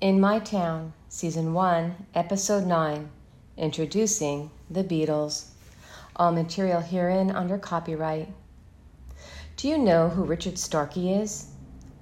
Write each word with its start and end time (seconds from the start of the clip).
In 0.00 0.20
My 0.20 0.38
Town, 0.38 0.92
Season 1.08 1.52
1, 1.52 2.06
Episode 2.14 2.64
9, 2.64 3.10
Introducing 3.56 4.52
the 4.70 4.84
Beatles. 4.84 5.46
All 6.14 6.30
material 6.30 6.80
herein 6.80 7.32
under 7.32 7.58
copyright. 7.58 8.28
Do 9.56 9.66
you 9.66 9.76
know 9.76 10.08
who 10.08 10.22
Richard 10.22 10.56
Starkey 10.56 11.12
is? 11.12 11.48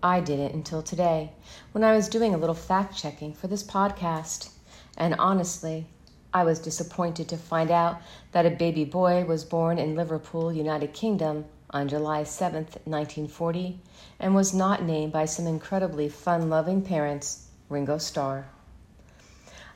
I 0.03 0.21
didn't 0.21 0.53
until 0.53 0.83
today 0.83 1.33
when 1.73 1.83
I 1.83 1.97
was 1.97 2.11
doing 2.11 2.35
a 2.35 2.37
little 2.37 2.55
fact 2.55 2.99
checking 2.99 3.33
for 3.33 3.47
this 3.47 3.63
podcast. 3.63 4.51
And 4.99 5.15
honestly, 5.15 5.87
I 6.35 6.45
was 6.45 6.59
disappointed 6.59 7.31
to 7.31 7.39
find 7.39 7.71
out 7.71 8.03
that 8.33 8.45
a 8.45 8.51
baby 8.51 8.85
boy 8.85 9.25
was 9.25 9.43
born 9.43 9.79
in 9.79 9.97
Liverpool, 9.97 10.53
United 10.53 10.93
Kingdom 10.93 11.47
on 11.71 11.89
July 11.89 12.25
7, 12.25 12.65
1940, 12.85 13.81
and 14.21 14.35
was 14.35 14.53
not 14.53 14.83
named 14.83 15.15
by 15.15 15.25
some 15.25 15.47
incredibly 15.47 16.11
fun 16.11 16.51
loving 16.51 16.83
parents 16.83 17.46
Ringo 17.69 17.99
Starr. 17.99 18.47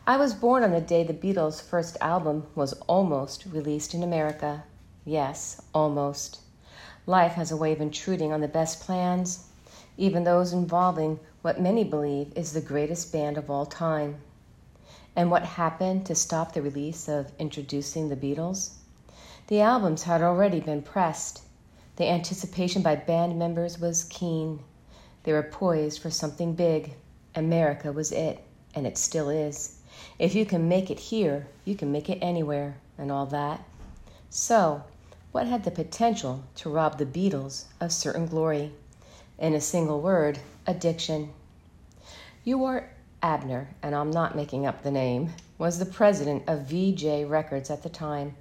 I 0.06 0.16
was 0.16 0.34
born 0.34 0.62
on 0.62 0.70
the 0.70 0.80
day 0.80 1.04
the 1.04 1.12
Beatles' 1.12 1.62
first 1.62 1.96
album 2.00 2.46
was 2.54 2.72
almost 2.86 3.46
released 3.46 3.94
in 3.94 4.02
America. 4.02 4.64
Yes, 5.04 5.60
almost. 5.74 6.40
Life 7.06 7.32
has 7.32 7.50
a 7.50 7.56
way 7.56 7.72
of 7.72 7.80
intruding 7.80 8.32
on 8.32 8.40
the 8.40 8.48
best 8.48 8.80
plans, 8.80 9.46
even 9.96 10.24
those 10.24 10.52
involving 10.52 11.20
what 11.42 11.60
many 11.60 11.84
believe 11.84 12.32
is 12.36 12.52
the 12.52 12.60
greatest 12.60 13.12
band 13.12 13.36
of 13.36 13.50
all 13.50 13.66
time. 13.66 14.20
And 15.14 15.30
what 15.30 15.42
happened 15.42 16.06
to 16.06 16.14
stop 16.14 16.52
the 16.52 16.62
release 16.62 17.08
of 17.08 17.32
Introducing 17.38 18.08
the 18.08 18.16
Beatles? 18.16 18.74
The 19.48 19.60
albums 19.60 20.04
had 20.04 20.22
already 20.22 20.60
been 20.60 20.82
pressed 20.82 21.42
the 22.00 22.08
anticipation 22.08 22.80
by 22.80 22.96
band 22.96 23.38
members 23.38 23.78
was 23.78 24.04
keen. 24.04 24.60
They 25.24 25.34
were 25.34 25.42
poised 25.42 26.00
for 26.00 26.08
something 26.08 26.54
big. 26.54 26.94
America 27.34 27.92
was 27.92 28.12
it, 28.12 28.42
and 28.74 28.86
it 28.86 28.98
still 28.98 29.28
is. 29.28 29.76
If 30.18 30.34
you 30.34 30.44
can 30.44 30.68
make 30.68 30.90
it 30.90 30.98
here, 30.98 31.46
you 31.64 31.74
can 31.74 31.92
make 31.92 32.08
it 32.10 32.18
anywhere, 32.20 32.76
and 32.98 33.10
all 33.12 33.26
that. 33.26 33.64
So, 34.28 34.84
what 35.32 35.46
had 35.46 35.64
the 35.64 35.70
potential 35.70 36.44
to 36.56 36.70
rob 36.70 36.98
the 36.98 37.06
Beatles 37.06 37.64
of 37.80 37.92
certain 37.92 38.26
glory? 38.26 38.72
In 39.38 39.54
a 39.54 39.60
single 39.60 40.00
word, 40.00 40.38
addiction. 40.66 41.30
Ewart 42.44 42.90
Abner, 43.22 43.68
and 43.82 43.94
I'm 43.94 44.10
not 44.10 44.34
making 44.34 44.66
up 44.66 44.82
the 44.82 44.90
name, 44.90 45.34
was 45.58 45.78
the 45.78 45.86
president 45.86 46.44
of 46.46 46.66
Vee-Jay 46.66 47.24
Records 47.24 47.70
at 47.70 47.82
the 47.82 47.88
time, 47.88 48.34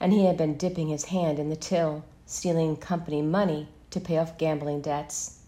and 0.00 0.12
he 0.12 0.24
had 0.24 0.36
been 0.36 0.56
dipping 0.56 0.88
his 0.88 1.04
hand 1.04 1.38
in 1.38 1.50
the 1.50 1.56
till 1.56 2.04
stealing 2.26 2.76
company 2.76 3.20
money 3.20 3.68
to 3.90 4.00
pay 4.00 4.18
off 4.18 4.38
gambling 4.38 4.80
debts. 4.80 5.41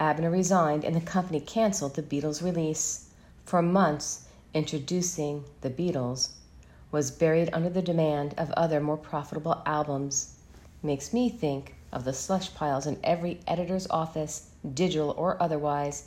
Abner 0.00 0.30
resigned 0.30 0.84
and 0.84 0.94
the 0.94 1.00
company 1.00 1.40
canceled 1.40 1.94
the 1.94 2.02
Beatles' 2.02 2.42
release. 2.42 3.10
For 3.44 3.62
months, 3.62 4.26
introducing 4.54 5.44
the 5.60 5.70
Beatles 5.70 6.30
was 6.90 7.10
buried 7.10 7.50
under 7.52 7.68
the 7.68 7.82
demand 7.82 8.34
of 8.38 8.50
other 8.52 8.80
more 8.80 8.96
profitable 8.96 9.60
albums. 9.66 10.36
Makes 10.82 11.12
me 11.12 11.28
think 11.28 11.74
of 11.92 12.04
the 12.04 12.12
slush 12.12 12.54
piles 12.54 12.86
in 12.86 12.98
every 13.02 13.40
editor's 13.46 13.86
office, 13.90 14.50
digital 14.74 15.10
or 15.18 15.36
otherwise, 15.42 16.04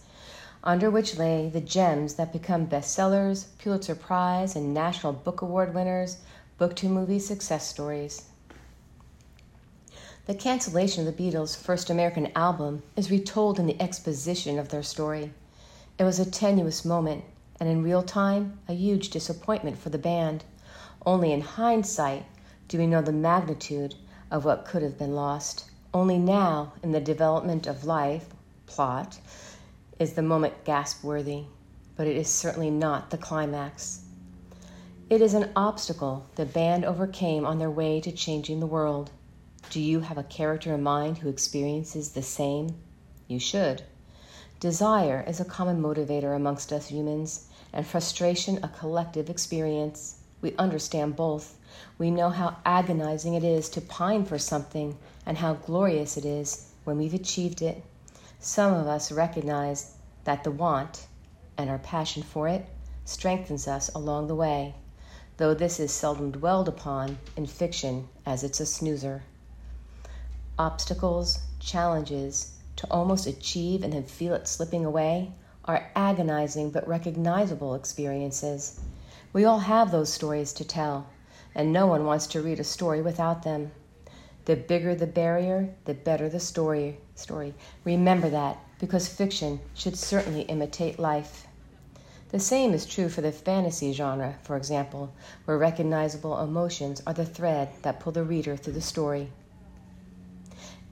under 0.63 0.89
which 0.89 1.17
lay 1.17 1.49
the 1.49 1.61
gems 1.61 2.15
that 2.15 2.31
become 2.31 2.67
bestsellers, 2.67 3.47
Pulitzer 3.57 3.95
Prize, 3.95 4.55
and 4.55 4.73
National 4.73 5.11
Book 5.11 5.41
Award 5.41 5.73
winners, 5.73 6.17
book 6.57 6.75
to 6.77 6.87
movie 6.87 7.19
success 7.19 7.67
stories. 7.67 8.23
The 10.27 10.35
cancellation 10.35 11.07
of 11.07 11.17
the 11.17 11.23
Beatles' 11.23 11.57
first 11.57 11.89
American 11.89 12.31
album 12.35 12.83
is 12.95 13.09
retold 13.09 13.57
in 13.57 13.65
the 13.65 13.81
exposition 13.81 14.59
of 14.59 14.69
their 14.69 14.83
story. 14.83 15.33
It 15.97 16.03
was 16.03 16.19
a 16.19 16.29
tenuous 16.29 16.85
moment, 16.85 17.23
and 17.59 17.67
in 17.67 17.81
real 17.81 18.03
time, 18.03 18.59
a 18.67 18.73
huge 18.73 19.09
disappointment 19.09 19.79
for 19.79 19.89
the 19.89 19.97
band. 19.97 20.43
Only 21.07 21.31
in 21.31 21.41
hindsight 21.41 22.25
do 22.67 22.77
we 22.77 22.85
know 22.85 23.01
the 23.01 23.11
magnitude 23.11 23.95
of 24.29 24.45
what 24.45 24.63
could 24.63 24.83
have 24.83 24.95
been 24.95 25.15
lost. 25.15 25.65
Only 25.91 26.19
now, 26.19 26.73
in 26.83 26.91
the 26.91 27.01
development 27.01 27.65
of 27.65 27.85
life, 27.85 28.27
plot, 28.67 29.19
is 29.97 30.13
the 30.13 30.21
moment 30.21 30.65
gasp 30.65 31.03
worthy, 31.03 31.45
but 31.95 32.05
it 32.05 32.15
is 32.15 32.29
certainly 32.29 32.69
not 32.69 33.09
the 33.09 33.17
climax. 33.17 34.01
It 35.09 35.19
is 35.19 35.33
an 35.33 35.49
obstacle 35.55 36.27
the 36.35 36.45
band 36.45 36.85
overcame 36.85 37.43
on 37.43 37.57
their 37.57 37.71
way 37.71 37.99
to 38.01 38.11
changing 38.11 38.59
the 38.59 38.67
world. 38.67 39.09
Do 39.71 39.79
you 39.79 40.01
have 40.01 40.17
a 40.17 40.23
character 40.23 40.73
in 40.73 40.83
mind 40.83 41.19
who 41.19 41.29
experiences 41.29 42.11
the 42.11 42.21
same? 42.21 42.75
You 43.29 43.39
should. 43.39 43.83
Desire 44.59 45.23
is 45.25 45.39
a 45.39 45.45
common 45.45 45.81
motivator 45.81 46.35
amongst 46.35 46.73
us 46.73 46.89
humans, 46.89 47.47
and 47.71 47.87
frustration 47.87 48.59
a 48.61 48.67
collective 48.67 49.29
experience. 49.29 50.19
We 50.41 50.57
understand 50.57 51.15
both. 51.15 51.57
We 51.97 52.11
know 52.11 52.31
how 52.31 52.57
agonizing 52.65 53.33
it 53.33 53.45
is 53.45 53.69
to 53.69 53.79
pine 53.79 54.25
for 54.25 54.37
something 54.37 54.97
and 55.25 55.37
how 55.37 55.53
glorious 55.53 56.17
it 56.17 56.25
is 56.25 56.67
when 56.83 56.97
we've 56.97 57.13
achieved 57.13 57.61
it. 57.61 57.81
Some 58.41 58.73
of 58.73 58.87
us 58.87 59.09
recognize 59.09 59.93
that 60.25 60.43
the 60.43 60.51
want 60.51 61.07
and 61.57 61.69
our 61.69 61.79
passion 61.79 62.23
for 62.23 62.49
it 62.49 62.65
strengthens 63.05 63.69
us 63.69 63.89
along 63.95 64.27
the 64.27 64.35
way, 64.35 64.75
though 65.37 65.53
this 65.53 65.79
is 65.79 65.93
seldom 65.93 66.31
dwelled 66.31 66.67
upon 66.67 67.19
in 67.37 67.45
fiction 67.45 68.09
as 68.25 68.43
it's 68.43 68.59
a 68.59 68.65
snoozer 68.65 69.23
obstacles, 70.61 71.39
challenges 71.59 72.51
to 72.75 72.85
almost 72.91 73.25
achieve 73.25 73.81
and 73.81 73.93
then 73.93 74.03
feel 74.03 74.35
it 74.35 74.47
slipping 74.47 74.85
away 74.85 75.31
are 75.65 75.89
agonizing 75.95 76.69
but 76.69 76.87
recognizable 76.87 77.73
experiences. 77.73 78.79
We 79.33 79.43
all 79.43 79.57
have 79.57 79.89
those 79.89 80.13
stories 80.13 80.53
to 80.53 80.63
tell, 80.63 81.07
and 81.55 81.73
no 81.73 81.87
one 81.87 82.05
wants 82.05 82.27
to 82.27 82.43
read 82.43 82.59
a 82.59 82.63
story 82.63 83.01
without 83.01 83.41
them. 83.41 83.71
The 84.45 84.55
bigger 84.55 84.93
the 84.93 85.07
barrier, 85.07 85.73
the 85.85 85.95
better 85.95 86.29
the 86.29 86.39
story. 86.39 86.99
Story. 87.15 87.55
Remember 87.83 88.29
that 88.29 88.59
because 88.79 89.07
fiction 89.07 89.61
should 89.73 89.97
certainly 89.97 90.41
imitate 90.41 90.99
life. 90.99 91.47
The 92.29 92.39
same 92.39 92.75
is 92.75 92.85
true 92.85 93.09
for 93.09 93.21
the 93.21 93.31
fantasy 93.31 93.93
genre, 93.93 94.35
for 94.43 94.57
example, 94.57 95.11
where 95.45 95.57
recognizable 95.57 96.39
emotions 96.39 97.01
are 97.07 97.15
the 97.15 97.25
thread 97.25 97.69
that 97.81 97.99
pull 97.99 98.13
the 98.13 98.23
reader 98.23 98.55
through 98.55 98.73
the 98.73 98.81
story. 98.81 99.31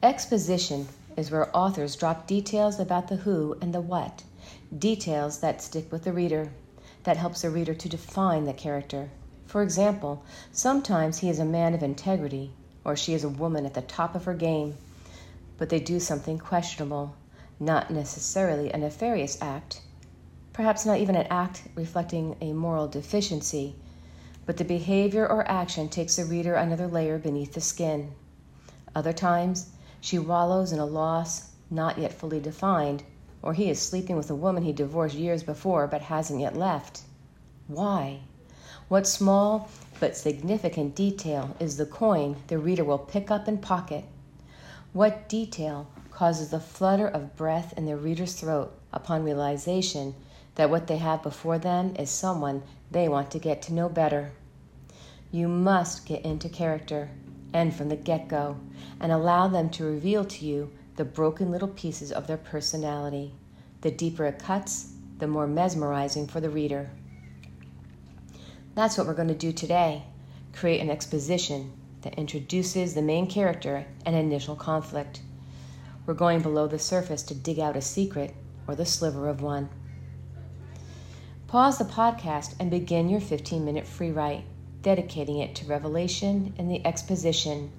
Exposition 0.01 0.87
is 1.17 1.29
where 1.29 1.53
authors 1.53 1.97
drop 1.97 2.25
details 2.25 2.79
about 2.79 3.09
the 3.09 3.17
who 3.17 3.57
and 3.61 3.73
the 3.73 3.81
what, 3.81 4.23
details 4.77 5.39
that 5.39 5.61
stick 5.61 5.91
with 5.91 6.05
the 6.05 6.13
reader, 6.13 6.53
that 7.03 7.17
helps 7.17 7.41
the 7.41 7.49
reader 7.49 7.73
to 7.73 7.89
define 7.89 8.45
the 8.45 8.53
character. 8.53 9.09
For 9.45 9.61
example, 9.61 10.23
sometimes 10.53 11.17
he 11.17 11.29
is 11.29 11.37
a 11.37 11.43
man 11.43 11.73
of 11.73 11.83
integrity, 11.83 12.53
or 12.85 12.95
she 12.95 13.13
is 13.13 13.25
a 13.25 13.29
woman 13.29 13.65
at 13.65 13.73
the 13.73 13.81
top 13.81 14.15
of 14.15 14.23
her 14.23 14.33
game, 14.33 14.77
but 15.57 15.67
they 15.67 15.81
do 15.81 15.99
something 15.99 16.39
questionable, 16.39 17.13
not 17.59 17.91
necessarily 17.91 18.71
a 18.71 18.77
nefarious 18.77 19.37
act, 19.41 19.81
perhaps 20.53 20.85
not 20.85 20.99
even 20.99 21.17
an 21.17 21.27
act 21.29 21.63
reflecting 21.75 22.37
a 22.39 22.53
moral 22.53 22.87
deficiency, 22.87 23.75
but 24.45 24.55
the 24.55 24.63
behavior 24.63 25.27
or 25.27 25.45
action 25.51 25.89
takes 25.89 26.15
the 26.15 26.23
reader 26.23 26.53
another 26.53 26.87
layer 26.87 27.19
beneath 27.19 27.51
the 27.51 27.59
skin. 27.59 28.13
Other 28.95 29.11
times, 29.11 29.71
she 30.01 30.17
wallows 30.17 30.71
in 30.71 30.79
a 30.79 30.85
loss 30.85 31.51
not 31.69 31.97
yet 31.97 32.13
fully 32.13 32.39
defined, 32.39 33.03
or 33.41 33.53
he 33.53 33.69
is 33.69 33.81
sleeping 33.81 34.15
with 34.15 34.29
a 34.29 34.35
woman 34.35 34.63
he 34.63 34.73
divorced 34.73 35.15
years 35.15 35.43
before 35.43 35.87
but 35.87 36.01
hasn't 36.01 36.39
yet 36.39 36.57
left. 36.57 37.01
Why? 37.67 38.21
What 38.87 39.05
small 39.05 39.69
but 39.99 40.17
significant 40.17 40.95
detail 40.95 41.55
is 41.59 41.77
the 41.77 41.85
coin 41.85 42.37
the 42.47 42.57
reader 42.57 42.83
will 42.83 42.97
pick 42.97 43.29
up 43.29 43.47
and 43.47 43.61
pocket? 43.61 44.05
What 44.93 45.29
detail 45.29 45.87
causes 46.09 46.49
the 46.49 46.59
flutter 46.59 47.07
of 47.07 47.35
breath 47.35 47.73
in 47.77 47.85
the 47.85 47.95
reader's 47.95 48.33
throat 48.33 48.71
upon 48.91 49.23
realization 49.23 50.15
that 50.55 50.69
what 50.69 50.87
they 50.87 50.97
have 50.97 51.21
before 51.21 51.59
them 51.59 51.95
is 51.97 52.09
someone 52.09 52.63
they 52.89 53.07
want 53.07 53.29
to 53.31 53.39
get 53.39 53.61
to 53.63 53.73
know 53.73 53.89
better? 53.89 54.31
You 55.31 55.47
must 55.47 56.07
get 56.07 56.25
into 56.25 56.49
character 56.49 57.11
and 57.53 57.75
from 57.75 57.89
the 57.89 57.95
get 57.95 58.27
go, 58.27 58.57
and 58.99 59.11
allow 59.11 59.47
them 59.47 59.69
to 59.69 59.83
reveal 59.83 60.25
to 60.25 60.45
you 60.45 60.71
the 60.95 61.05
broken 61.05 61.51
little 61.51 61.67
pieces 61.67 62.11
of 62.11 62.27
their 62.27 62.37
personality. 62.37 63.33
The 63.81 63.91
deeper 63.91 64.25
it 64.25 64.39
cuts, 64.39 64.93
the 65.17 65.27
more 65.27 65.47
mesmerizing 65.47 66.27
for 66.27 66.41
the 66.41 66.49
reader. 66.49 66.89
That's 68.75 68.97
what 68.97 69.07
we're 69.07 69.13
going 69.13 69.27
to 69.29 69.33
do 69.33 69.51
today 69.51 70.03
create 70.53 70.81
an 70.81 70.89
exposition 70.89 71.71
that 72.01 72.15
introduces 72.15 72.93
the 72.93 73.01
main 73.01 73.27
character 73.27 73.85
and 74.05 74.15
initial 74.15 74.55
conflict. 74.55 75.21
We're 76.05 76.13
going 76.13 76.41
below 76.41 76.67
the 76.67 76.79
surface 76.79 77.23
to 77.23 77.35
dig 77.35 77.59
out 77.59 77.75
a 77.75 77.81
secret 77.81 78.35
or 78.67 78.75
the 78.75 78.85
sliver 78.85 79.29
of 79.29 79.41
one. 79.41 79.69
Pause 81.47 81.79
the 81.79 81.83
podcast 81.85 82.55
and 82.59 82.69
begin 82.69 83.09
your 83.09 83.21
15 83.21 83.63
minute 83.63 83.87
free 83.87 84.11
write 84.11 84.43
dedicating 84.81 85.39
it 85.39 85.55
to 85.55 85.65
revelation 85.65 86.53
and 86.57 86.69
the 86.69 86.85
exposition. 86.85 87.71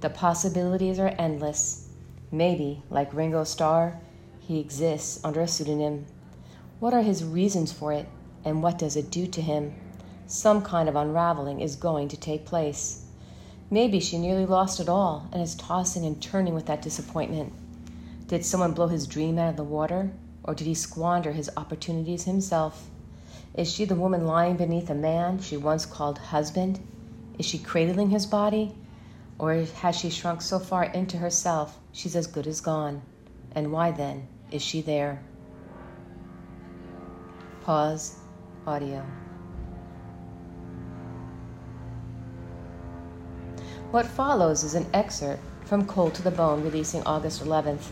The 0.00 0.10
possibilities 0.10 0.98
are 0.98 1.14
endless. 1.18 1.88
Maybe, 2.30 2.82
like 2.90 3.14
Ringo 3.14 3.44
Starr, 3.44 4.00
he 4.40 4.60
exists 4.60 5.20
under 5.24 5.40
a 5.40 5.48
pseudonym. 5.48 6.06
What 6.80 6.94
are 6.94 7.02
his 7.02 7.24
reasons 7.24 7.72
for 7.72 7.92
it, 7.92 8.06
and 8.44 8.62
what 8.62 8.78
does 8.78 8.96
it 8.96 9.10
do 9.10 9.26
to 9.26 9.42
him? 9.42 9.74
Some 10.26 10.62
kind 10.62 10.88
of 10.88 10.96
unraveling 10.96 11.60
is 11.60 11.76
going 11.76 12.08
to 12.08 12.16
take 12.16 12.44
place. 12.44 13.04
Maybe 13.70 14.00
she 14.00 14.18
nearly 14.18 14.46
lost 14.46 14.80
it 14.80 14.88
all 14.88 15.28
and 15.32 15.42
is 15.42 15.54
tossing 15.54 16.04
and 16.04 16.22
turning 16.22 16.54
with 16.54 16.66
that 16.66 16.82
disappointment. 16.82 17.52
Did 18.26 18.44
someone 18.44 18.72
blow 18.72 18.88
his 18.88 19.06
dream 19.06 19.38
out 19.38 19.50
of 19.50 19.56
the 19.56 19.64
water, 19.64 20.12
or 20.44 20.54
did 20.54 20.66
he 20.66 20.74
squander 20.74 21.32
his 21.32 21.50
opportunities 21.56 22.24
himself? 22.24 22.88
Is 23.58 23.72
she 23.72 23.84
the 23.84 23.96
woman 23.96 24.24
lying 24.24 24.56
beneath 24.56 24.88
a 24.88 24.94
man 24.94 25.40
she 25.40 25.56
once 25.56 25.84
called 25.84 26.16
husband? 26.16 26.78
Is 27.40 27.46
she 27.46 27.58
cradling 27.58 28.10
his 28.10 28.24
body? 28.24 28.72
Or 29.36 29.52
has 29.54 29.96
she 29.96 30.10
shrunk 30.10 30.42
so 30.42 30.60
far 30.60 30.84
into 30.84 31.16
herself 31.16 31.76
she's 31.90 32.14
as 32.14 32.28
good 32.28 32.46
as 32.46 32.60
gone? 32.60 33.02
And 33.56 33.72
why 33.72 33.90
then 33.90 34.28
is 34.52 34.62
she 34.62 34.80
there? 34.80 35.20
Pause. 37.64 38.18
Audio. 38.64 39.04
What 43.90 44.06
follows 44.06 44.62
is 44.62 44.76
an 44.76 44.86
excerpt 44.94 45.42
from 45.64 45.84
Cold 45.84 46.14
to 46.14 46.22
the 46.22 46.30
Bone, 46.30 46.62
releasing 46.62 47.02
August 47.02 47.42
11th. 47.42 47.88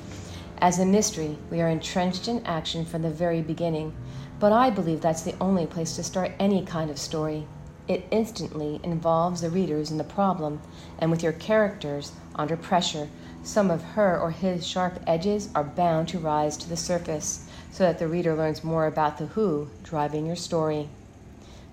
As 0.59 0.79
a 0.79 0.87
mystery, 0.87 1.37
we 1.51 1.61
are 1.61 1.69
entrenched 1.69 2.29
in 2.29 2.47
action 2.47 2.85
from 2.85 3.03
the 3.03 3.11
very 3.11 3.43
beginning, 3.43 3.95
but 4.39 4.53
I 4.53 4.71
believe 4.71 5.01
that's 5.01 5.23
the 5.23 5.35
only 5.41 5.67
place 5.67 5.97
to 5.97 6.03
start 6.03 6.33
any 6.39 6.65
kind 6.65 6.91
of 6.91 6.99
story. 6.99 7.47
It 7.89 8.07
instantly 8.11 8.81
involves 8.83 9.41
the 9.41 9.51
readers 9.51 9.91
in 9.91 9.97
the 9.97 10.05
problem, 10.05 10.61
and 10.99 11.11
with 11.11 11.23
your 11.23 11.33
characters 11.33 12.13
under 12.35 12.57
pressure, 12.57 13.09
some 13.43 13.71
of 13.71 13.83
her 13.83 14.19
or 14.19 14.31
his 14.33 14.67
sharp 14.67 15.01
edges 15.07 15.49
are 15.55 15.65
bound 15.65 16.09
to 16.09 16.19
rise 16.19 16.57
to 16.59 16.69
the 16.69 16.77
surface 16.77 17.49
so 17.71 17.85
that 17.85 17.99
the 17.99 18.09
reader 18.09 18.35
learns 18.35 18.65
more 18.65 18.87
about 18.87 19.19
the 19.19 19.27
who 19.27 19.69
driving 19.85 20.27
your 20.27 20.37
story. 20.37 20.89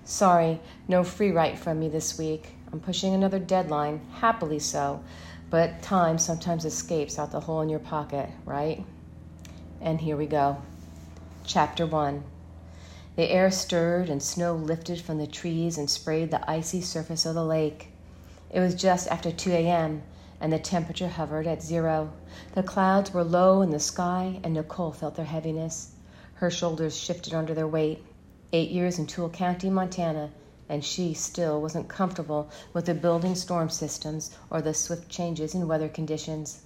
Sorry, 0.04 0.60
no 0.86 1.02
free 1.02 1.32
write 1.32 1.58
from 1.58 1.80
me 1.80 1.88
this 1.88 2.16
week. 2.16 2.54
I'm 2.72 2.80
pushing 2.80 3.12
another 3.12 3.38
deadline, 3.38 4.00
happily 4.20 4.58
so, 4.58 5.02
but 5.50 5.82
time 5.82 6.18
sometimes 6.18 6.64
escapes 6.64 7.18
out 7.18 7.32
the 7.32 7.40
hole 7.40 7.60
in 7.60 7.68
your 7.68 7.78
pocket, 7.78 8.30
right? 8.44 8.84
And 9.80 10.00
here 10.00 10.16
we 10.16 10.26
go. 10.26 10.62
Chapter 11.44 11.86
1 11.86 12.24
the 13.16 13.30
air 13.30 13.50
stirred 13.50 14.08
and 14.08 14.22
snow 14.22 14.54
lifted 14.54 15.00
from 15.00 15.18
the 15.18 15.26
trees 15.26 15.78
and 15.78 15.88
sprayed 15.88 16.30
the 16.30 16.50
icy 16.50 16.80
surface 16.80 17.24
of 17.24 17.34
the 17.34 17.44
lake. 17.44 17.92
It 18.50 18.60
was 18.60 18.74
just 18.74 19.08
after 19.08 19.30
2 19.30 19.52
a.m., 19.52 20.02
and 20.40 20.52
the 20.52 20.58
temperature 20.58 21.08
hovered 21.08 21.46
at 21.46 21.62
zero. 21.62 22.12
The 22.54 22.62
clouds 22.62 23.14
were 23.14 23.22
low 23.22 23.62
in 23.62 23.70
the 23.70 23.78
sky, 23.78 24.40
and 24.42 24.54
Nicole 24.54 24.92
felt 24.92 25.14
their 25.14 25.24
heaviness. 25.24 25.92
Her 26.34 26.50
shoulders 26.50 26.96
shifted 26.96 27.34
under 27.34 27.54
their 27.54 27.68
weight. 27.68 28.04
Eight 28.52 28.70
years 28.70 28.98
in 28.98 29.06
Toole 29.06 29.30
County, 29.30 29.70
Montana, 29.70 30.30
and 30.68 30.84
she 30.84 31.14
still 31.14 31.62
wasn't 31.62 31.88
comfortable 31.88 32.50
with 32.72 32.86
the 32.86 32.94
building 32.94 33.36
storm 33.36 33.70
systems 33.70 34.30
or 34.50 34.60
the 34.60 34.74
swift 34.74 35.08
changes 35.08 35.54
in 35.54 35.68
weather 35.68 35.88
conditions. 35.88 36.62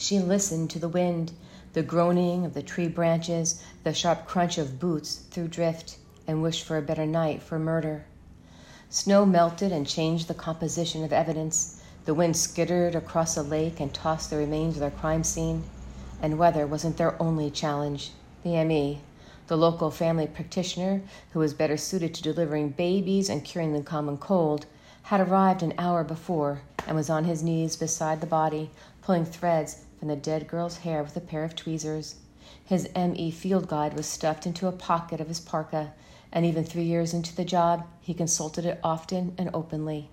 She 0.00 0.20
listened 0.20 0.70
to 0.70 0.78
the 0.78 0.88
wind 0.88 1.32
the 1.72 1.82
groaning 1.82 2.44
of 2.44 2.54
the 2.54 2.62
tree 2.62 2.86
branches, 2.86 3.60
the 3.82 3.92
sharp 3.92 4.26
crunch 4.26 4.56
of 4.56 4.78
boots 4.78 5.16
through 5.32 5.48
drift, 5.48 5.98
and 6.24 6.40
wished 6.40 6.62
for 6.62 6.78
a 6.78 6.82
better 6.82 7.04
night 7.04 7.42
for 7.42 7.58
murder. 7.58 8.04
Snow 8.88 9.26
melted 9.26 9.72
and 9.72 9.88
changed 9.88 10.28
the 10.28 10.34
composition 10.34 11.02
of 11.02 11.12
evidence. 11.12 11.82
The 12.04 12.14
wind 12.14 12.36
skittered 12.36 12.94
across 12.94 13.34
the 13.34 13.42
lake 13.42 13.80
and 13.80 13.92
tossed 13.92 14.30
the 14.30 14.36
remains 14.36 14.76
of 14.76 14.80
their 14.80 14.92
crime 14.92 15.24
scene. 15.24 15.64
And 16.22 16.38
weather 16.38 16.64
wasn't 16.64 16.96
their 16.96 17.20
only 17.20 17.50
challenge. 17.50 18.12
The 18.44 18.64
ME, 18.64 19.00
the 19.48 19.58
local 19.58 19.90
family 19.90 20.28
practitioner 20.28 21.02
who 21.32 21.40
was 21.40 21.54
better 21.54 21.76
suited 21.76 22.14
to 22.14 22.22
delivering 22.22 22.70
babies 22.70 23.28
and 23.28 23.44
curing 23.44 23.72
the 23.72 23.82
common 23.82 24.16
cold, 24.16 24.66
had 25.02 25.20
arrived 25.20 25.64
an 25.64 25.74
hour 25.76 26.04
before 26.04 26.62
and 26.86 26.96
was 26.96 27.10
on 27.10 27.24
his 27.24 27.42
knees 27.42 27.74
beside 27.74 28.20
the 28.20 28.26
body, 28.26 28.70
pulling 29.02 29.24
threads 29.24 29.84
from 29.98 30.08
the 30.08 30.16
dead 30.16 30.46
girl's 30.46 30.78
hair 30.78 31.02
with 31.02 31.16
a 31.16 31.20
pair 31.20 31.44
of 31.44 31.56
tweezers. 31.56 32.16
His 32.64 32.88
ME 32.94 33.30
field 33.30 33.68
guide 33.68 33.94
was 33.94 34.06
stuffed 34.06 34.46
into 34.46 34.66
a 34.66 34.72
pocket 34.72 35.20
of 35.20 35.28
his 35.28 35.40
parka, 35.40 35.92
and 36.32 36.46
even 36.46 36.64
three 36.64 36.84
years 36.84 37.12
into 37.12 37.34
the 37.34 37.44
job, 37.44 37.86
he 38.00 38.14
consulted 38.14 38.64
it 38.64 38.80
often 38.82 39.34
and 39.36 39.50
openly. 39.52 40.10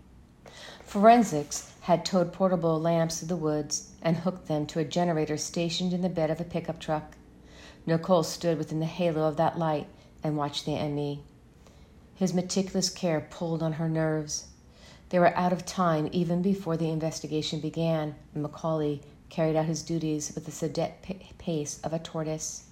Forensics 0.84 1.74
had 1.82 2.06
towed 2.06 2.32
portable 2.32 2.80
lamps 2.80 3.20
to 3.20 3.26
the 3.26 3.36
woods 3.36 3.92
and 4.02 4.18
hooked 4.18 4.48
them 4.48 4.66
to 4.68 4.80
a 4.80 4.86
generator 4.86 5.38
stationed 5.38 5.94
in 5.94 6.02
the 6.02 6.10
bed 6.10 6.30
of 6.30 6.40
a 6.40 6.46
pickup 6.46 6.80
truck. 6.80 7.16
Nicole 7.86 8.24
stood 8.24 8.58
within 8.58 8.80
the 8.80 8.86
halo 8.86 9.28
of 9.28 9.38
that 9.38 9.60
light 9.60 9.88
and 10.24 10.38
watched 10.38 10.66
the 10.66 10.82
ME. 10.90 11.22
His 12.16 12.34
meticulous 12.34 12.90
care 12.90 13.28
pulled 13.30 13.62
on 13.62 13.74
her 13.74 13.90
nerves. 13.90 14.48
They 15.10 15.20
were 15.20 15.36
out 15.36 15.54
of 15.54 15.66
time 15.66 16.10
even 16.12 16.42
before 16.42 16.78
the 16.78 16.90
investigation 16.90 17.60
began, 17.60 18.16
and 18.34 18.42
Macaulay 18.42 19.02
carried 19.30 19.56
out 19.56 19.66
his 19.66 19.84
duties 19.84 20.32
with 20.34 20.46
the 20.46 20.52
sedate 20.52 20.94
pace 21.38 21.80
of 21.84 21.94
a 21.94 22.00
tortoise. 22.00 22.64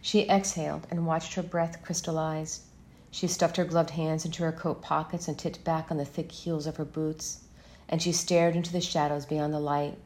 She 0.00 0.28
exhaled 0.28 0.86
and 0.90 1.06
watched 1.06 1.34
her 1.34 1.42
breath 1.42 1.82
crystallize. 1.82 2.60
She 3.10 3.26
stuffed 3.26 3.56
her 3.56 3.64
gloved 3.64 3.90
hands 3.90 4.24
into 4.24 4.42
her 4.42 4.52
coat 4.52 4.82
pockets 4.82 5.28
and 5.28 5.38
tipped 5.38 5.64
back 5.64 5.90
on 5.90 5.96
the 5.96 6.04
thick 6.04 6.32
heels 6.32 6.66
of 6.66 6.76
her 6.76 6.84
boots, 6.84 7.40
and 7.88 8.02
she 8.02 8.12
stared 8.12 8.56
into 8.56 8.72
the 8.72 8.80
shadows 8.80 9.26
beyond 9.26 9.54
the 9.54 9.60
light. 9.60 9.98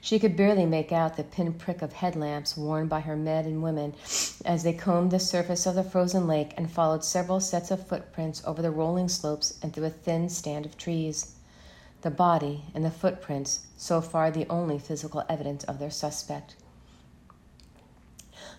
She 0.00 0.18
could 0.18 0.36
barely 0.36 0.66
make 0.66 0.92
out 0.92 1.16
the 1.16 1.24
pinprick 1.24 1.82
of 1.82 1.94
headlamps 1.94 2.56
worn 2.56 2.86
by 2.86 3.00
her 3.00 3.16
men 3.16 3.46
and 3.46 3.62
women 3.62 3.94
as 4.44 4.62
they 4.62 4.72
combed 4.72 5.10
the 5.10 5.18
surface 5.18 5.66
of 5.66 5.74
the 5.74 5.82
frozen 5.82 6.26
lake 6.26 6.54
and 6.56 6.70
followed 6.70 7.04
several 7.04 7.40
sets 7.40 7.70
of 7.70 7.86
footprints 7.86 8.42
over 8.44 8.62
the 8.62 8.70
rolling 8.70 9.08
slopes 9.08 9.58
and 9.62 9.72
through 9.72 9.86
a 9.86 9.90
thin 9.90 10.28
stand 10.28 10.66
of 10.66 10.76
trees 10.76 11.32
the 12.02 12.10
body, 12.10 12.64
and 12.74 12.84
the 12.84 12.90
footprints, 12.90 13.66
so 13.76 14.00
far 14.00 14.30
the 14.30 14.46
only 14.48 14.78
physical 14.78 15.24
evidence 15.28 15.64
of 15.64 15.78
their 15.78 15.90
suspect. 15.90 16.56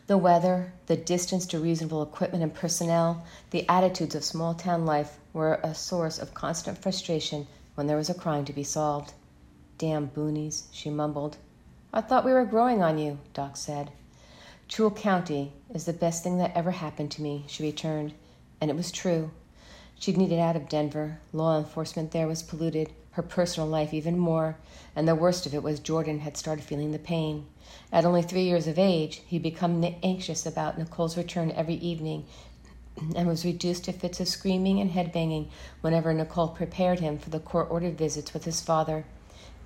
The 0.08 0.18
weather, 0.18 0.74
the 0.88 0.98
distance 0.98 1.46
to 1.48 1.60
reasonable 1.60 2.04
equipment 2.04 2.44
and 2.44 2.54
personnel, 2.54 3.24
the 3.52 3.68
attitudes 3.70 4.16
of 4.16 4.24
small 4.24 4.54
town 4.54 4.86
life 4.86 5.18
were 5.32 5.60
a 5.64 5.74
source 5.74 6.20
of 6.20 6.34
constant 6.34 6.78
frustration 6.78 7.48
when 7.76 7.88
there 7.88 7.98
was 7.98 8.10
a 8.10 8.14
crime 8.14 8.46
to 8.46 8.54
be 8.54 8.64
solved. 8.64 9.14
Damn 9.78 10.10
boonies, 10.10 10.64
she 10.72 10.90
mumbled. 10.90 11.38
I 11.94 12.02
thought 12.02 12.26
we 12.26 12.34
were 12.34 12.46
growing 12.46 12.82
on 12.82 12.98
you, 12.98 13.20
Doc 13.34 13.58
said. 13.58 13.92
Toole 14.68 14.92
County 14.92 15.52
is 15.74 15.86
the 15.86 15.94
best 15.94 16.24
thing 16.24 16.38
that 16.38 16.56
ever 16.56 16.72
happened 16.72 17.12
to 17.12 17.22
me, 17.22 17.44
she 17.48 17.64
returned, 17.64 18.14
and 18.60 18.72
it 18.72 18.78
was 18.78 18.92
true. 18.92 19.32
She'd 20.00 20.18
needed 20.18 20.40
out 20.40 20.56
of 20.56 20.70
Denver. 20.70 21.20
Law 21.32 21.58
enforcement 21.58 22.12
there 22.12 22.28
was 22.28 22.44
polluted, 22.44 22.92
her 23.14 23.24
personal 23.24 23.68
life 23.68 23.94
even 23.94 24.18
more, 24.18 24.58
and 24.96 25.08
the 25.08 25.16
worst 25.16 25.46
of 25.46 25.54
it 25.54 25.64
was 25.64 25.80
Jordan 25.80 26.20
had 26.20 26.36
started 26.38 26.66
feeling 26.66 26.92
the 26.92 27.00
pain. 27.00 27.46
At 27.92 28.06
only 28.06 28.22
three 28.22 28.44
years 28.44 28.68
of 28.68 28.80
age, 28.80 29.22
he'd 29.28 29.44
become 29.44 29.84
anxious 30.02 30.46
about 30.46 30.78
Nicole's 30.78 31.18
return 31.18 31.52
every 31.52 31.76
evening 31.76 32.26
and 33.16 33.28
was 33.28 33.46
reduced 33.46 33.86
to 33.86 33.92
fits 33.92 34.20
of 34.20 34.28
screaming 34.28 34.80
and 34.80 34.92
head 34.92 35.12
banging 35.12 35.50
whenever 35.82 36.14
Nicole 36.14 36.50
prepared 36.50 37.00
him 37.00 37.18
for 37.18 37.30
the 37.30 37.40
court 37.40 37.68
ordered 37.70 37.98
visits 37.98 38.34
with 38.34 38.46
his 38.46 38.62
father. 38.62 39.06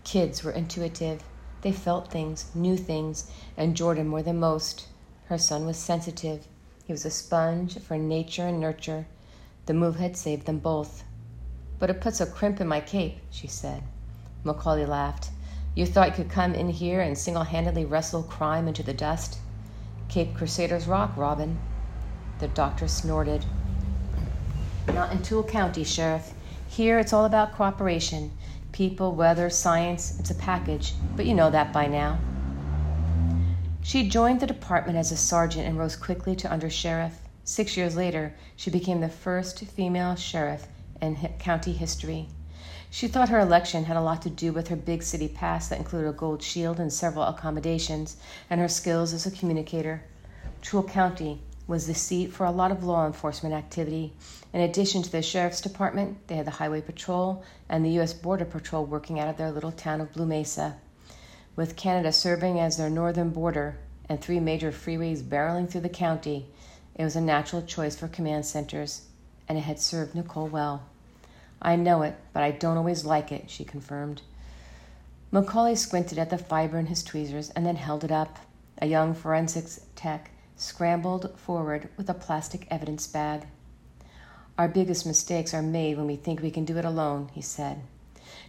Kids 0.04 0.44
were 0.44 0.51
intuitive. 0.51 1.24
They 1.62 1.72
felt 1.72 2.12
things, 2.12 2.46
knew 2.54 2.77
things, 2.77 3.30
and 3.58 3.75
Jordan 3.75 4.08
more 4.08 4.24
than 4.24 4.39
most. 4.39 4.88
Her 5.25 5.38
son 5.38 5.66
was 5.66 5.77
sensitive. 5.77 6.48
He 6.86 6.94
was 6.94 7.06
a 7.06 7.10
sponge 7.10 7.80
for 7.80 7.98
nature 7.98 8.48
and 8.48 8.60
nurture. 8.60 9.08
The 9.66 9.74
move 9.74 9.98
had 9.98 10.16
saved 10.16 10.46
them 10.46 10.60
both. 10.60 11.04
But 11.79 11.89
it 11.89 12.01
puts 12.01 12.19
a 12.19 12.25
crimp 12.25 12.60
in 12.60 12.67
my 12.67 12.79
cape, 12.79 13.19
she 13.29 13.48
said. 13.48 13.84
Macaulay 14.43 14.86
laughed. 14.86 15.29
You 15.75 15.86
thought 15.86 16.10
you 16.10 16.15
could 16.15 16.31
come 16.31 16.55
in 16.55 16.69
here 16.69 17.01
and 17.01 17.15
single 17.15 17.43
handedly 17.43 17.86
wrestle 17.86 18.24
crime 18.24 18.67
into 18.67 18.81
the 18.81 18.93
dust? 18.93 19.38
Cape 20.10 20.34
Crusaders 20.34 20.88
rock, 20.88 21.15
Robin. 21.15 21.60
The 22.39 22.48
doctor 22.48 22.88
snorted. 22.88 23.46
Not 24.88 25.12
in 25.12 25.22
Toole 25.22 25.43
County, 25.43 25.84
Sheriff. 25.84 26.34
Here 26.67 26.98
it's 26.98 27.13
all 27.13 27.25
about 27.25 27.53
cooperation. 27.53 28.31
People, 28.72 29.13
weather, 29.13 29.50
science, 29.50 30.19
it's 30.19 30.31
a 30.31 30.36
package, 30.36 30.96
but 31.15 31.27
you 31.27 31.36
know 31.36 31.51
that 31.51 31.72
by 31.72 31.86
now. 31.86 32.17
She 33.84 34.10
joined 34.10 34.39
the 34.39 34.48
department 34.48 34.98
as 34.98 35.12
a 35.12 35.17
sergeant 35.17 35.67
and 35.67 35.77
rose 35.77 35.96
quickly 35.96 36.36
to 36.38 36.51
under 36.51 36.69
sheriff. 36.69 37.19
Six 37.43 37.77
years 37.77 37.96
later, 37.96 38.34
she 38.55 38.72
became 38.72 39.01
the 39.01 39.10
first 39.10 39.60
female 39.60 40.15
sheriff 40.15 40.67
and 41.01 41.18
county 41.39 41.74
history. 41.74 42.27
She 42.89 43.08
thought 43.08 43.30
her 43.30 43.39
election 43.39 43.86
had 43.86 43.98
a 43.98 44.01
lot 44.01 44.22
to 44.22 44.30
do 44.30 44.54
with 44.54 44.70
her 44.70 44.75
big 44.75 45.04
city 45.04 45.27
past 45.27 45.70
that 45.70 45.80
included 45.80 46.10
a 46.10 46.13
gold 46.13 46.42
shield 46.42 46.80
and 46.80 46.92
several 46.92 47.25
accommodations, 47.25 48.18
and 48.50 48.62
her 48.62 48.68
skills 48.68 49.13
as 49.13 49.25
a 49.25 49.32
communicator. 49.32 50.04
Toole 50.62 50.84
County 50.84 51.42
was 51.68 51.86
the 51.86 51.94
seat 51.94 52.32
for 52.32 52.46
a 52.46 52.51
lot 52.51 52.72
of 52.72 52.84
law 52.84 53.06
enforcement 53.06 53.54
activity. 53.54 54.13
In 54.54 54.62
addition 54.62 55.04
to 55.04 55.12
the 55.12 55.22
sheriff's 55.22 55.60
department, 55.60 56.27
they 56.27 56.36
had 56.36 56.48
the 56.48 56.51
highway 56.51 56.80
patrol 56.80 57.44
and 57.68 57.84
the 57.84 57.92
U.S. 57.92 58.13
Border 58.13 58.46
Patrol 58.46 58.86
working 58.86 59.20
out 59.20 59.27
of 59.27 59.38
their 59.38 59.51
little 59.51 59.74
town 59.74 60.00
of 60.00 60.13
Blue 60.13 60.25
Mesa. 60.25 60.77
With 61.58 61.75
Canada 61.75 62.13
serving 62.13 62.60
as 62.60 62.77
their 62.77 62.89
northern 62.89 63.32
border 63.32 63.77
and 64.08 64.22
three 64.22 64.39
major 64.39 64.72
freeways 64.72 65.22
barreling 65.22 65.70
through 65.70 65.82
the 65.82 65.89
county, 65.89 66.48
it 66.96 67.04
was 67.04 67.18
a 67.18 67.22
natural 67.22 67.62
choice 67.62 67.98
for 67.98 68.08
command 68.08 68.46
centers, 68.46 69.06
and 69.48 69.58
it 69.58 69.62
had 69.62 69.80
served 69.80 70.16
Nicole 70.16 70.48
well. 70.48 70.84
I 71.62 71.75
know 71.75 72.01
it, 72.04 72.16
but 72.34 72.44
I 72.44 72.51
don't 72.51 72.77
always 72.77 73.06
like 73.06 73.32
it, 73.32 73.50
she 73.50 73.63
confirmed. 73.63 74.22
Macaulay 75.32 75.75
squinted 75.75 76.18
at 76.18 76.30
the 76.30 76.38
fiber 76.38 76.77
in 76.77 76.86
his 76.86 77.04
tweezers 77.04 77.50
and 77.51 77.66
then 77.66 77.75
held 77.75 78.04
it 78.04 78.12
up. 78.12 78.39
A 78.80 78.88
young 78.88 79.13
forensics 79.13 79.82
tech 79.96 80.32
scrambled 80.56 81.38
forward 81.38 81.89
with 81.98 82.10
a 82.10 82.13
plastic 82.13 82.68
evidence 82.70 83.08
bag. 83.08 83.48
Our 84.58 84.68
biggest 84.68 85.06
mistakes 85.06 85.54
are 85.54 85.62
made 85.62 85.98
when 85.98 86.08
we 86.08 86.16
think 86.16 86.42
we 86.42 86.51
can 86.51 86.66
do 86.66 86.77
it 86.77 86.86
alone, 86.86 87.30
he 87.34 87.42
said. 87.42 87.82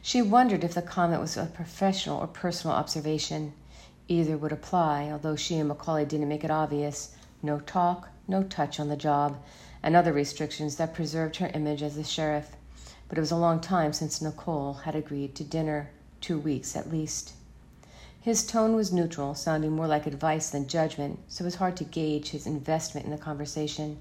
She 0.00 0.22
wondered 0.22 0.64
if 0.64 0.74
the 0.74 0.82
comment 0.82 1.20
was 1.20 1.36
a 1.36 1.46
professional 1.46 2.18
or 2.18 2.26
personal 2.26 2.76
observation. 2.76 3.52
Either 4.06 4.38
would 4.38 4.52
apply, 4.52 5.10
although 5.10 5.36
she 5.36 5.56
and 5.58 5.68
Macaulay 5.68 6.04
didn't 6.04 6.28
make 6.28 6.44
it 6.44 6.50
obvious. 6.50 7.14
No 7.42 7.60
talk, 7.60 8.08
no 8.26 8.42
touch 8.42 8.80
on 8.80 8.88
the 8.88 8.96
job, 8.96 9.36
and 9.82 9.94
other 9.94 10.12
restrictions 10.12 10.76
that 10.76 10.94
preserved 10.94 11.36
her 11.36 11.50
image 11.54 11.82
as 11.82 11.96
the 11.96 12.04
sheriff. 12.04 12.56
But 13.08 13.18
it 13.18 13.20
was 13.20 13.30
a 13.30 13.36
long 13.36 13.60
time 13.60 13.92
since 13.92 14.20
Nicole 14.20 14.74
had 14.84 14.94
agreed 14.94 15.34
to 15.36 15.44
dinner, 15.44 15.90
two 16.20 16.38
weeks 16.38 16.76
at 16.76 16.90
least. 16.90 17.32
His 18.20 18.46
tone 18.46 18.74
was 18.74 18.92
neutral, 18.92 19.34
sounding 19.34 19.72
more 19.72 19.86
like 19.86 20.06
advice 20.06 20.50
than 20.50 20.66
judgment, 20.66 21.20
so 21.28 21.42
it 21.42 21.46
was 21.46 21.54
hard 21.54 21.76
to 21.78 21.84
gauge 21.84 22.30
his 22.30 22.46
investment 22.46 23.06
in 23.06 23.12
the 23.12 23.18
conversation. 23.18 23.98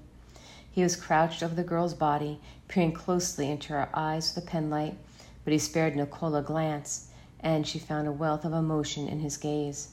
He 0.70 0.82
was 0.82 0.96
crouched 0.96 1.42
over 1.42 1.54
the 1.54 1.62
girl's 1.62 1.94
body, 1.94 2.40
peering 2.68 2.92
closely 2.92 3.50
into 3.50 3.72
her 3.72 3.88
eyes 3.94 4.34
with 4.34 4.44
a 4.44 4.46
penlight, 4.46 4.96
but 5.44 5.52
he 5.52 5.58
spared 5.58 5.96
Nicole 5.96 6.34
a 6.34 6.42
glance, 6.42 7.08
and 7.40 7.66
she 7.66 7.78
found 7.78 8.06
a 8.06 8.12
wealth 8.12 8.44
of 8.44 8.52
emotion 8.52 9.08
in 9.08 9.20
his 9.20 9.36
gaze 9.36 9.88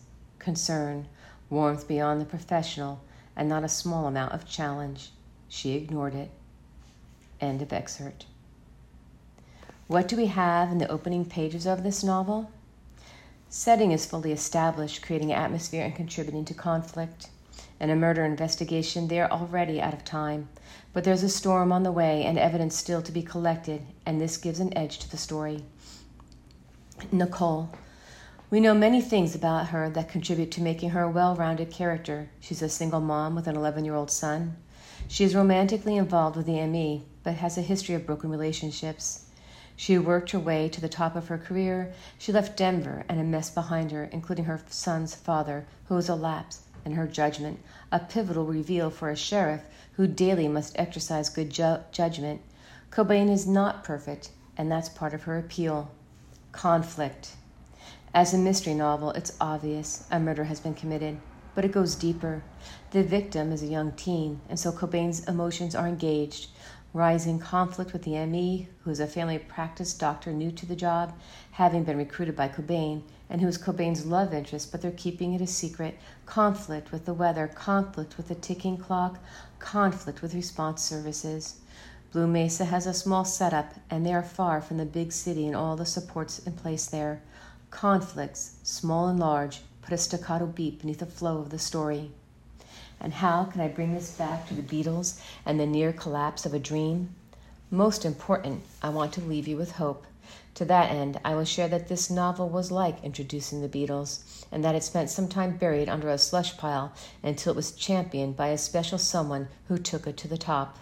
concern, 0.46 1.08
warmth 1.50 1.88
beyond 1.88 2.22
the 2.22 2.26
professional, 2.26 3.02
and 3.36 3.50
not 3.50 3.64
a 3.64 3.70
small 3.70 4.06
amount 4.06 4.32
of 4.32 4.46
challenge. 4.46 5.10
She 5.50 5.74
ignored 5.74 6.16
it. 6.16 6.32
End 7.40 7.62
of 7.62 7.74
excerpt. 7.74 8.26
What 9.88 10.08
do 10.08 10.18
we 10.18 10.28
have 10.28 10.72
in 10.72 10.80
the 10.80 10.90
opening 10.90 11.26
pages 11.26 11.66
of 11.66 11.84
this 11.84 12.04
novel? 12.04 12.50
Setting 13.50 13.92
is 13.92 14.06
fully 14.06 14.32
established, 14.32 15.02
creating 15.04 15.32
atmosphere 15.32 15.86
and 15.86 15.96
contributing 15.96 16.44
to 16.46 16.54
conflict. 16.54 17.30
In 17.80 17.90
a 17.90 17.96
murder 17.96 18.26
investigation, 18.26 19.08
they 19.08 19.20
are 19.20 19.30
already 19.30 19.82
out 19.82 19.94
of 19.94 20.04
time. 20.04 20.50
But 20.94 21.04
there's 21.04 21.24
a 21.24 21.30
storm 21.30 21.72
on 21.72 21.84
the 21.84 21.92
way 21.92 22.24
and 22.24 22.40
evidence 22.40 22.76
still 22.76 23.02
to 23.02 23.12
be 23.12 23.22
collected, 23.22 23.82
and 24.06 24.20
this 24.20 24.38
gives 24.38 24.60
an 24.60 24.76
edge 24.78 24.98
to 25.00 25.12
the 25.12 25.18
story. 25.18 25.64
Nicole. 27.12 27.70
We 28.50 28.60
know 28.60 28.74
many 28.74 29.02
things 29.02 29.36
about 29.36 29.68
her 29.68 29.90
that 29.90 30.10
contribute 30.10 30.52
to 30.52 30.62
making 30.62 30.92
her 30.92 31.04
a 31.04 31.10
well 31.10 31.36
rounded 31.36 31.70
character. 31.70 32.30
She's 32.40 32.62
a 32.62 32.70
single 32.70 33.02
mom 33.02 33.36
with 33.36 33.48
an 33.48 33.56
11 33.56 33.86
year 33.86 33.96
old 33.96 34.10
son. 34.10 34.56
She 35.08 35.24
is 35.24 35.36
romantically 35.36 35.98
involved 35.98 36.36
with 36.36 36.48
the 36.48 36.66
ME, 36.66 37.06
but 37.24 37.36
has 37.36 37.58
a 37.58 37.62
history 37.62 37.96
of 37.96 38.06
broken 38.06 38.30
relationships. 38.30 39.26
She 39.76 39.98
worked 39.98 40.32
her 40.32 40.40
way 40.40 40.68
to 40.70 40.82
the 40.82 40.90
top 40.90 41.16
of 41.16 41.28
her 41.28 41.38
career. 41.38 41.94
She 42.18 42.32
left 42.32 42.58
Denver 42.58 43.06
and 43.08 43.20
a 43.20 43.24
mess 43.24 43.50
behind 43.50 43.92
her, 43.92 44.06
including 44.06 44.46
her 44.46 44.62
son's 44.70 45.14
father, 45.14 45.66
who 45.88 45.96
was 45.96 46.10
a 46.10 46.16
lapse 46.16 46.62
in 46.84 46.94
her 46.94 47.08
judgment, 47.08 47.60
a 47.92 48.00
pivotal 48.00 48.46
reveal 48.46 48.90
for 48.90 49.10
a 49.10 49.16
sheriff 49.16 49.62
who 49.94 50.08
daily 50.08 50.48
must 50.48 50.78
exercise 50.78 51.30
good 51.30 51.50
ju- 51.50 51.80
judgment. 51.92 52.42
Cobain 52.90 53.30
is 53.30 53.46
not 53.46 53.84
perfect, 53.84 54.30
and 54.58 54.72
that's 54.72 54.90
part 54.90 55.14
of 55.14 55.24
her 55.24 55.38
appeal. 55.38 55.92
Conflict. 56.52 57.36
As 58.14 58.34
a 58.34 58.38
mystery 58.38 58.74
novel, 58.74 59.12
it's 59.12 59.36
obvious 59.42 60.08
a 60.10 60.20
murder 60.20 60.46
has 60.46 60.60
been 60.60 60.74
committed, 60.74 61.20
but 61.56 61.66
it 61.66 61.72
goes 61.72 61.96
deeper. 61.96 62.44
The 62.92 63.02
victim 63.02 63.52
is 63.52 63.64
a 63.64 63.68
young 63.68 63.94
teen, 63.94 64.42
and 64.50 64.60
so 64.60 64.72
Cobain's 64.72 65.26
emotions 65.28 65.74
are 65.74 65.88
engaged. 65.88 66.50
Rising 66.94 67.40
conflict 67.40 67.92
with 67.92 68.04
the 68.04 68.26
ME, 68.26 68.68
who 68.84 68.92
is 68.92 69.00
a 69.00 69.08
family 69.08 69.38
practice 69.38 69.94
doctor 69.94 70.32
new 70.32 70.52
to 70.52 70.66
the 70.66 70.76
job, 70.76 71.14
having 71.52 71.84
been 71.84 71.98
recruited 71.98 72.36
by 72.36 72.48
Cobain, 72.48 73.02
and 73.30 73.42
who 73.42 73.48
is 73.48 73.58
Cobain's 73.58 74.06
love 74.06 74.34
interest, 74.34 74.72
but 74.72 74.82
they're 74.82 74.92
keeping 74.92 75.34
it 75.34 75.42
a 75.42 75.48
secret. 75.48 75.98
Conflict 76.26 76.92
with 76.92 77.06
the 77.06 77.14
weather, 77.14 77.48
conflict 77.48 78.18
with 78.18 78.28
the 78.28 78.36
ticking 78.36 78.78
clock, 78.78 79.20
conflict 79.60 80.22
with 80.22 80.36
response 80.36 80.82
services. 80.82 81.56
Blue 82.12 82.28
Mesa 82.28 82.64
has 82.64 82.88
a 82.88 82.94
small 82.94 83.26
setup, 83.26 83.74
and 83.90 84.06
they 84.06 84.14
are 84.14 84.24
far 84.24 84.62
from 84.62 84.78
the 84.78 84.86
big 84.86 85.12
city 85.12 85.48
and 85.48 85.56
all 85.56 85.76
the 85.76 85.86
supports 85.86 86.40
in 86.40 86.54
place 86.54 86.86
there. 86.86 87.22
Conflicts, 87.72 88.56
small 88.64 89.10
and 89.10 89.20
large, 89.20 89.64
put 89.86 89.94
a 89.94 89.98
staccato 89.98 90.48
beat 90.48 90.80
beneath 90.82 90.98
the 90.98 91.06
flow 91.06 91.38
of 91.38 91.52
the 91.52 91.60
story. 91.60 92.12
And 93.00 93.14
how 93.14 93.46
can 93.46 93.62
I 93.62 93.68
bring 93.68 93.94
this 93.94 94.12
back 94.18 94.48
to 94.48 94.56
the 94.56 94.64
Beatles 94.64 95.20
and 95.46 95.60
the 95.60 95.68
near 95.68 95.94
collapse 95.94 96.46
of 96.46 96.56
a 96.56 96.60
dream? 96.60 97.14
Most 97.70 98.04
important, 98.04 98.64
I 98.82 98.90
want 98.90 99.14
to 99.14 99.22
leave 99.22 99.48
you 99.48 99.58
with 99.58 99.74
hope. 99.74 100.08
To 100.56 100.66
that 100.66 100.90
end, 100.90 101.20
I 101.24 101.36
will 101.36 101.46
share 101.46 101.68
that 101.68 101.88
this 101.88 102.10
novel 102.10 102.50
was 102.50 102.72
like 102.72 103.04
introducing 103.04 103.62
the 103.62 103.70
Beatles, 103.70 104.46
and 104.52 104.64
that 104.64 104.74
it 104.74 104.84
spent 104.84 105.12
some 105.12 105.28
time 105.28 105.58
buried 105.58 105.88
under 105.88 106.10
a 106.10 106.18
slush 106.18 106.58
pile 106.58 106.94
until 107.22 107.52
it 107.52 107.56
was 107.56 107.74
championed 107.74 108.36
by 108.36 108.48
a 108.48 108.58
special 108.58 108.98
someone 108.98 109.50
who 109.68 109.78
took 109.78 110.08
it 110.08 110.18
to 110.18 110.28
the 110.28 110.38
top. 110.38 110.80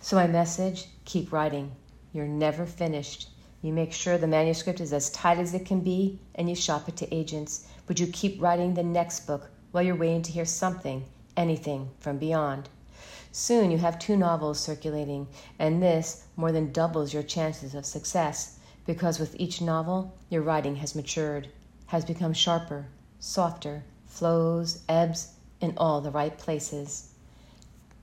So, 0.00 0.14
my 0.14 0.28
message 0.28 0.86
keep 1.04 1.32
writing. 1.32 1.72
You're 2.12 2.28
never 2.28 2.66
finished. 2.66 3.30
You 3.62 3.72
make 3.72 3.92
sure 3.92 4.16
the 4.16 4.26
manuscript 4.28 4.80
is 4.80 4.92
as 4.92 5.10
tight 5.10 5.38
as 5.38 5.54
it 5.54 5.66
can 5.66 5.80
be, 5.80 6.20
and 6.36 6.48
you 6.48 6.54
shop 6.54 6.88
it 6.88 6.96
to 6.98 7.12
agents. 7.12 7.66
But 7.88 7.98
you 7.98 8.06
keep 8.06 8.40
writing 8.40 8.74
the 8.74 8.82
next 8.84 9.26
book 9.26 9.50
while 9.72 9.82
you're 9.82 9.96
waiting 9.96 10.22
to 10.22 10.32
hear 10.32 10.44
something, 10.44 11.06
anything 11.36 11.90
from 11.98 12.18
beyond. 12.18 12.68
Soon 13.32 13.70
you 13.70 13.78
have 13.78 13.98
two 13.98 14.16
novels 14.16 14.60
circulating, 14.60 15.26
and 15.58 15.82
this 15.82 16.24
more 16.36 16.52
than 16.52 16.70
doubles 16.70 17.14
your 17.14 17.22
chances 17.22 17.74
of 17.74 17.86
success 17.86 18.58
because 18.84 19.18
with 19.18 19.34
each 19.38 19.62
novel, 19.62 20.14
your 20.28 20.42
writing 20.42 20.76
has 20.76 20.94
matured, 20.94 21.48
has 21.86 22.04
become 22.04 22.34
sharper, 22.34 22.86
softer, 23.20 23.84
flows, 24.06 24.82
ebbs 24.88 25.32
in 25.60 25.72
all 25.76 26.00
the 26.00 26.10
right 26.10 26.36
places. 26.38 27.08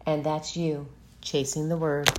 And 0.05 0.23
that's 0.23 0.57
you 0.57 0.87
chasing 1.21 1.69
the 1.69 1.77
word. 1.77 2.09